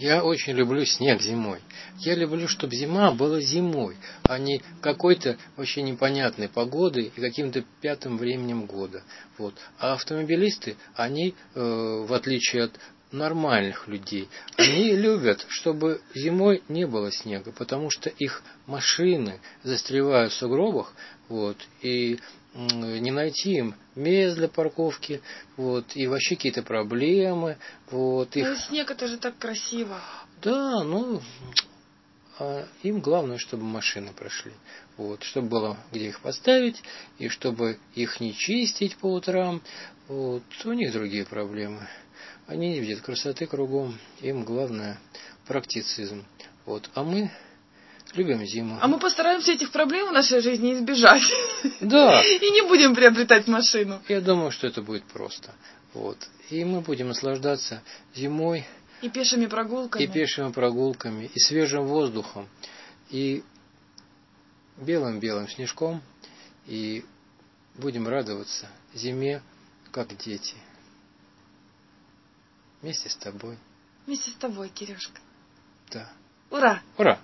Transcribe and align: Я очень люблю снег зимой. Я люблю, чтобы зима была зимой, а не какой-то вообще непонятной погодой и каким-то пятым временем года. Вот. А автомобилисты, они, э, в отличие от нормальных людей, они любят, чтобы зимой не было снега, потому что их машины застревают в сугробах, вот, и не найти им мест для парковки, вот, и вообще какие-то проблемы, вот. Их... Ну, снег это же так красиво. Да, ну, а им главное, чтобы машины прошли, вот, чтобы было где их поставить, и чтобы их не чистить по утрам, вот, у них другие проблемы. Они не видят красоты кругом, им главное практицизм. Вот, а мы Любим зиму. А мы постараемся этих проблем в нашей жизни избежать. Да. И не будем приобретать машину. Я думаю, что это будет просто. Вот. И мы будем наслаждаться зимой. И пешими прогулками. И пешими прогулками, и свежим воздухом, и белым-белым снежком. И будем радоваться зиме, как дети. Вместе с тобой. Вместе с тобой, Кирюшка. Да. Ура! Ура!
Я 0.00 0.24
очень 0.24 0.54
люблю 0.54 0.82
снег 0.86 1.20
зимой. 1.20 1.58
Я 1.98 2.14
люблю, 2.14 2.48
чтобы 2.48 2.74
зима 2.74 3.12
была 3.12 3.38
зимой, 3.42 3.98
а 4.22 4.38
не 4.38 4.62
какой-то 4.80 5.36
вообще 5.58 5.82
непонятной 5.82 6.48
погодой 6.48 7.12
и 7.14 7.20
каким-то 7.20 7.62
пятым 7.82 8.16
временем 8.16 8.64
года. 8.64 9.02
Вот. 9.36 9.54
А 9.78 9.92
автомобилисты, 9.92 10.76
они, 10.94 11.34
э, 11.54 11.60
в 11.60 12.14
отличие 12.14 12.64
от 12.64 12.80
нормальных 13.12 13.88
людей, 13.88 14.30
они 14.56 14.92
любят, 14.96 15.44
чтобы 15.50 16.00
зимой 16.14 16.62
не 16.70 16.86
было 16.86 17.12
снега, 17.12 17.52
потому 17.52 17.90
что 17.90 18.08
их 18.08 18.42
машины 18.66 19.38
застревают 19.64 20.32
в 20.32 20.36
сугробах, 20.36 20.94
вот, 21.28 21.58
и 21.82 22.20
не 22.54 23.10
найти 23.10 23.58
им 23.58 23.74
мест 23.94 24.36
для 24.36 24.48
парковки, 24.48 25.22
вот, 25.56 25.94
и 25.94 26.06
вообще 26.06 26.36
какие-то 26.36 26.62
проблемы, 26.62 27.58
вот. 27.90 28.36
Их... 28.36 28.46
Ну, 28.46 28.56
снег 28.56 28.90
это 28.90 29.06
же 29.06 29.18
так 29.18 29.38
красиво. 29.38 30.00
Да, 30.42 30.82
ну, 30.82 31.20
а 32.38 32.66
им 32.82 33.00
главное, 33.00 33.38
чтобы 33.38 33.64
машины 33.64 34.12
прошли, 34.12 34.52
вот, 34.96 35.22
чтобы 35.22 35.48
было 35.48 35.76
где 35.92 36.08
их 36.08 36.20
поставить, 36.20 36.82
и 37.18 37.28
чтобы 37.28 37.78
их 37.94 38.20
не 38.20 38.34
чистить 38.34 38.96
по 38.96 39.12
утрам, 39.12 39.62
вот, 40.08 40.42
у 40.64 40.72
них 40.72 40.92
другие 40.92 41.24
проблемы. 41.24 41.86
Они 42.46 42.70
не 42.70 42.80
видят 42.80 43.02
красоты 43.02 43.46
кругом, 43.46 43.96
им 44.22 44.44
главное 44.44 44.98
практицизм. 45.46 46.24
Вот, 46.66 46.90
а 46.94 47.04
мы 47.04 47.30
Любим 48.14 48.44
зиму. 48.44 48.78
А 48.80 48.88
мы 48.88 48.98
постараемся 48.98 49.52
этих 49.52 49.70
проблем 49.70 50.08
в 50.08 50.12
нашей 50.12 50.40
жизни 50.40 50.74
избежать. 50.74 51.22
Да. 51.80 52.22
И 52.22 52.50
не 52.50 52.62
будем 52.62 52.94
приобретать 52.94 53.46
машину. 53.46 54.02
Я 54.08 54.20
думаю, 54.20 54.50
что 54.50 54.66
это 54.66 54.82
будет 54.82 55.04
просто. 55.04 55.54
Вот. 55.94 56.18
И 56.50 56.64
мы 56.64 56.80
будем 56.80 57.08
наслаждаться 57.08 57.82
зимой. 58.14 58.66
И 59.02 59.08
пешими 59.08 59.46
прогулками. 59.46 60.02
И 60.02 60.06
пешими 60.08 60.52
прогулками, 60.52 61.30
и 61.32 61.38
свежим 61.38 61.86
воздухом, 61.86 62.48
и 63.10 63.42
белым-белым 64.76 65.48
снежком. 65.48 66.02
И 66.66 67.04
будем 67.76 68.08
радоваться 68.08 68.68
зиме, 68.92 69.42
как 69.92 70.16
дети. 70.16 70.54
Вместе 72.82 73.08
с 73.08 73.16
тобой. 73.16 73.56
Вместе 74.06 74.30
с 74.30 74.34
тобой, 74.34 74.68
Кирюшка. 74.68 75.20
Да. 75.90 76.10
Ура! 76.50 76.82
Ура! 76.98 77.20